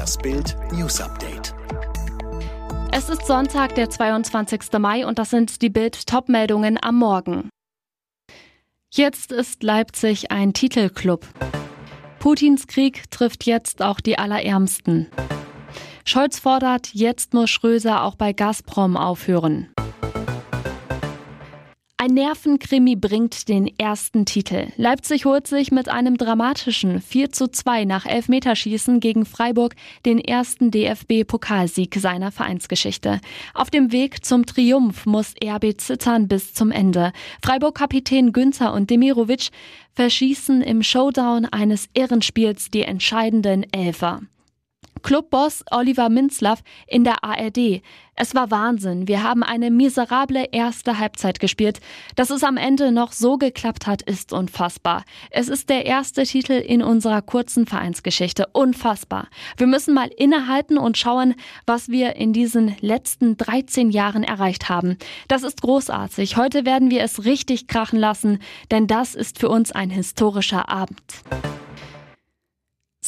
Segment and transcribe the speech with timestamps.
[0.00, 1.54] Das Bild News Update.
[2.90, 4.72] Es ist Sonntag, der 22.
[4.78, 7.50] Mai und das sind die Bild Topmeldungen am Morgen.
[8.90, 11.26] Jetzt ist Leipzig ein Titelclub.
[12.18, 15.08] Putins Krieg trifft jetzt auch die Allerärmsten.
[16.06, 19.68] Scholz fordert, jetzt muss Schröser auch bei Gazprom aufhören.
[22.02, 24.68] Ein Nervenkrimi bringt den ersten Titel.
[24.78, 29.74] Leipzig holt sich mit einem dramatischen 4 zu 2 nach Elfmeterschießen gegen Freiburg
[30.06, 33.20] den ersten DFB-Pokalsieg seiner Vereinsgeschichte.
[33.52, 37.12] Auf dem Weg zum Triumph muss RB zittern bis zum Ende.
[37.44, 39.50] Freiburg-Kapitän Günther und Demirovic
[39.92, 44.22] verschießen im Showdown eines Ehrenspiels die entscheidenden Elfer.
[45.02, 47.82] Clubboss Oliver Minzlaff in der ARD.
[48.22, 49.08] Es war Wahnsinn.
[49.08, 51.80] Wir haben eine miserable erste Halbzeit gespielt.
[52.16, 55.04] Dass es am Ende noch so geklappt hat, ist unfassbar.
[55.30, 58.46] Es ist der erste Titel in unserer kurzen Vereinsgeschichte.
[58.52, 59.28] Unfassbar.
[59.56, 64.98] Wir müssen mal innehalten und schauen, was wir in diesen letzten 13 Jahren erreicht haben.
[65.28, 66.36] Das ist großartig.
[66.36, 71.00] Heute werden wir es richtig krachen lassen, denn das ist für uns ein historischer Abend.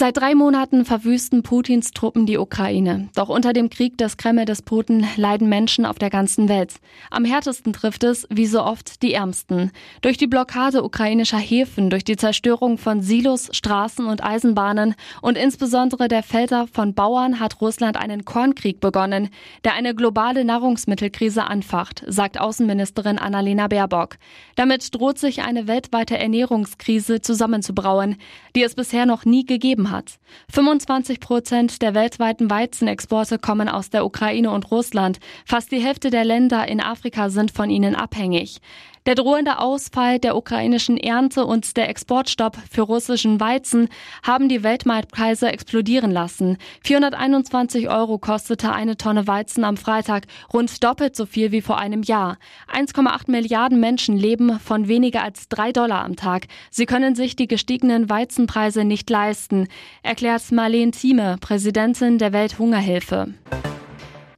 [0.00, 3.10] Seit drei Monaten verwüsten Putins Truppen die Ukraine.
[3.14, 6.76] Doch unter dem Krieg des Kreml-Despoten leiden Menschen auf der ganzen Welt.
[7.10, 9.72] Am härtesten trifft es, wie so oft, die Ärmsten.
[10.00, 16.08] Durch die Blockade ukrainischer Häfen, durch die Zerstörung von Silos, Straßen und Eisenbahnen und insbesondere
[16.08, 19.28] der Felder von Bauern hat Russland einen Kornkrieg begonnen,
[19.64, 24.16] der eine globale Nahrungsmittelkrise anfacht, sagt Außenministerin Annalena Baerbock.
[24.56, 28.16] Damit droht sich eine weltweite Ernährungskrise zusammenzubrauen,
[28.56, 30.18] die es bisher noch nie gegeben hat hat.
[30.52, 35.18] 25 Prozent der weltweiten Weizenexporte kommen aus der Ukraine und Russland.
[35.44, 38.60] Fast die Hälfte der Länder in Afrika sind von ihnen abhängig.
[39.06, 43.88] Der drohende Ausfall der ukrainischen Ernte und der Exportstopp für russischen Weizen
[44.22, 46.58] haben die Weltmarktpreise explodieren lassen.
[46.84, 52.02] 421 Euro kostete eine Tonne Weizen am Freitag, rund doppelt so viel wie vor einem
[52.02, 52.36] Jahr.
[52.70, 56.46] 1,8 Milliarden Menschen leben von weniger als drei Dollar am Tag.
[56.70, 59.68] Sie können sich die gestiegenen Weizenpreise nicht leisten,
[60.02, 63.34] erklärt Marlene Thieme, Präsidentin der Welthungerhilfe.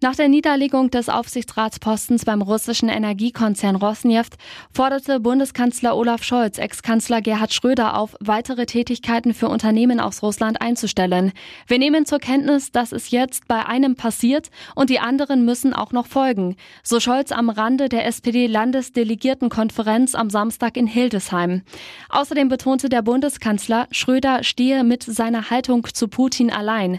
[0.03, 4.35] Nach der Niederlegung des Aufsichtsratspostens beim russischen Energiekonzern Rosneft
[4.75, 11.31] forderte Bundeskanzler Olaf Scholz Ex-Kanzler Gerhard Schröder auf, weitere Tätigkeiten für Unternehmen aus Russland einzustellen.
[11.69, 15.93] Wir nehmen zur Kenntnis, dass es jetzt bei einem passiert und die anderen müssen auch
[15.93, 21.63] noch folgen, so Scholz am Rande der SPD-Landesdelegiertenkonferenz am Samstag in Hildesheim.
[22.09, 26.99] Außerdem betonte der Bundeskanzler, Schröder stehe mit seiner Haltung zu Putin allein.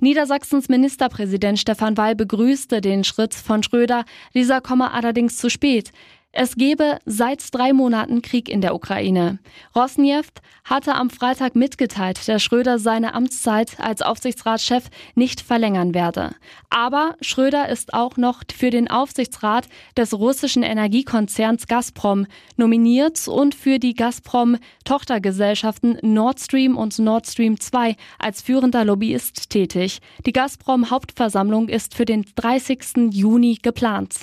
[0.00, 4.04] Niedersachsens Ministerpräsident Stefan Weil begrüßte den Schritt von Schröder.
[4.32, 5.90] Dieser komme allerdings zu spät.
[6.32, 9.38] Es gebe seit drei Monaten Krieg in der Ukraine.
[9.74, 16.34] Rosneft hatte am Freitag mitgeteilt, dass Schröder seine Amtszeit als Aufsichtsratschef nicht verlängern werde.
[16.68, 22.26] Aber Schröder ist auch noch für den Aufsichtsrat des russischen Energiekonzerns Gazprom
[22.58, 30.00] nominiert und für die Gazprom-Tochtergesellschaften Nord Stream und Nord Stream 2 als führender Lobbyist tätig.
[30.26, 33.12] Die Gazprom-Hauptversammlung ist für den 30.
[33.12, 34.16] Juni geplant.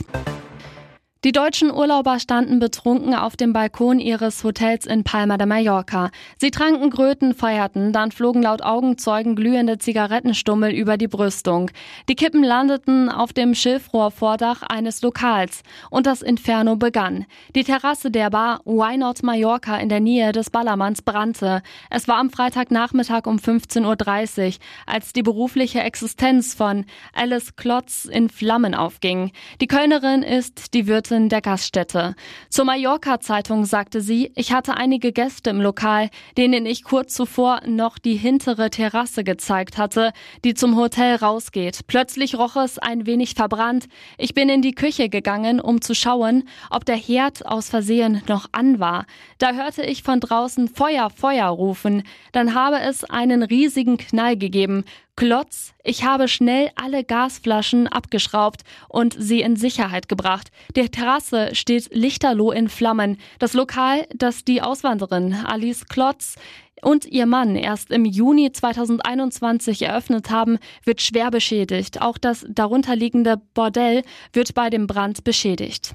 [1.26, 6.12] Die deutschen Urlauber standen betrunken auf dem Balkon ihres Hotels in Palma de Mallorca.
[6.38, 11.72] Sie tranken Gröten, feierten, dann flogen laut Augenzeugen glühende Zigarettenstummel über die Brüstung.
[12.10, 17.26] Die Kippen landeten auf dem Schilfrohrvordach eines Lokals und das Inferno begann.
[17.56, 21.64] Die Terrasse der Bar Why Not Mallorca in der Nähe des Ballermanns brannte.
[21.90, 24.54] Es war am Freitagnachmittag um 15.30 Uhr,
[24.86, 29.32] als die berufliche Existenz von Alice Klotz in Flammen aufging.
[29.60, 32.16] Die Kölnerin ist die Wirtin Besitzerin der Gaststätte.
[32.50, 37.98] Zur Mallorca-Zeitung sagte sie, ich hatte einige Gäste im Lokal, denen ich kurz zuvor noch
[37.98, 40.12] die hintere Terrasse gezeigt hatte,
[40.44, 41.88] die zum Hotel rausgeht.
[41.88, 43.86] Plötzlich roch es ein wenig verbrannt.
[44.18, 48.48] Ich bin in die Küche gegangen, um zu schauen, ob der Herd aus Versehen noch
[48.52, 49.06] an war.
[49.38, 52.04] Da hörte ich von draußen Feuer, Feuer rufen.
[52.32, 54.84] Dann habe es einen riesigen Knall gegeben.
[55.18, 60.52] Klotz, ich habe schnell alle Gasflaschen abgeschraubt und sie in Sicherheit gebracht.
[60.76, 63.18] Die Terrasse steht lichterloh in Flammen.
[63.40, 66.36] Das Lokal, das die Auswanderin Alice Klotz
[66.82, 72.02] und ihr Mann erst im Juni 2021 eröffnet haben, wird schwer beschädigt.
[72.02, 74.04] Auch das darunterliegende Bordell
[74.34, 75.94] wird bei dem Brand beschädigt.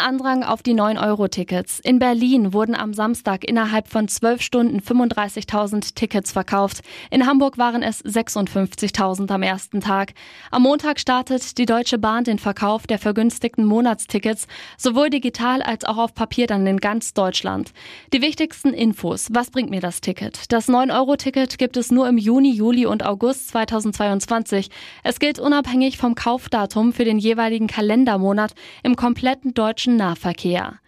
[0.00, 1.78] Riesenandrang auf die 9-Euro-Tickets.
[1.80, 6.80] In Berlin wurden am Samstag innerhalb von 12 Stunden 35.000 Tickets verkauft.
[7.10, 10.14] In Hamburg waren es 56.000 am ersten Tag.
[10.50, 14.46] Am Montag startet die Deutsche Bahn den Verkauf der vergünstigten Monatstickets,
[14.78, 17.72] sowohl digital als auch auf Papier dann in ganz Deutschland.
[18.14, 19.28] Die wichtigsten Infos.
[19.32, 20.50] Was bringt mir das Ticket?
[20.50, 24.70] Das 9-Euro-Ticket gibt es nur im Juni, Juli und August 2022.
[25.04, 30.80] Es gilt unabhängig vom Kaufdatum für den jeweiligen Kalendermonat im kompletten deutschen Nahverkehr.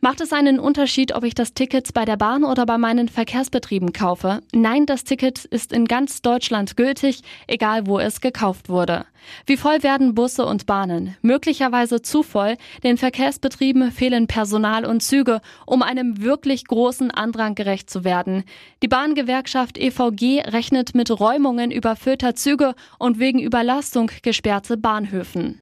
[0.00, 3.92] Macht es einen Unterschied, ob ich das Ticket bei der Bahn oder bei meinen Verkehrsbetrieben
[3.92, 4.40] kaufe?
[4.52, 9.06] Nein, das Ticket ist in ganz Deutschland gültig, egal wo es gekauft wurde.
[9.46, 11.16] Wie voll werden Busse und Bahnen?
[11.22, 12.56] Möglicherweise zu voll.
[12.84, 18.44] Den Verkehrsbetrieben fehlen Personal und Züge, um einem wirklich großen Andrang gerecht zu werden.
[18.82, 25.58] Die Bahngewerkschaft EVG rechnet mit Räumungen überfüllter Züge und wegen Überlastung gesperrte Bahnhöfen.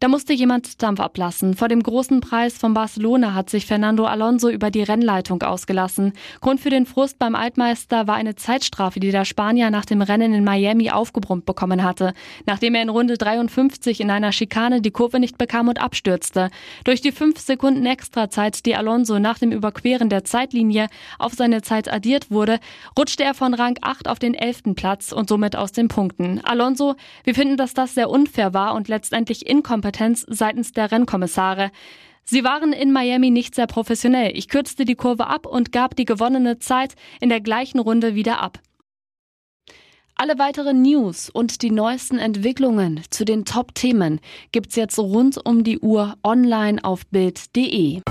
[0.00, 1.52] Da musste jemand Dampf ablassen.
[1.52, 6.14] Vor dem großen Preis von Barcelona hat sich Fernando Alonso über die Rennleitung ausgelassen.
[6.40, 10.32] Grund für den Frust beim Altmeister war eine Zeitstrafe, die der Spanier nach dem Rennen
[10.32, 12.14] in Miami aufgebrummt bekommen hatte,
[12.46, 16.48] nachdem er in Runde 53 in einer Schikane die Kurve nicht bekam und abstürzte.
[16.84, 20.86] Durch die fünf Sekunden Extrazeit, die Alonso nach dem Überqueren der Zeitlinie
[21.18, 22.58] auf seine Zeit addiert wurde,
[22.98, 24.74] rutschte er von Rang 8 auf den 11.
[24.76, 26.40] Platz und somit aus den Punkten.
[26.42, 26.94] Alonso,
[27.24, 31.70] wir finden, dass das sehr unfair war und letztendlich inkompetent Inkompetenz seitens der Rennkommissare.
[32.24, 34.36] Sie waren in Miami nicht sehr professionell.
[34.36, 38.40] Ich kürzte die Kurve ab und gab die gewonnene Zeit in der gleichen Runde wieder
[38.40, 38.60] ab.
[40.14, 44.20] Alle weiteren News und die neuesten Entwicklungen zu den Top-Themen
[44.52, 48.02] gibt's jetzt rund um die Uhr online auf Bild.de.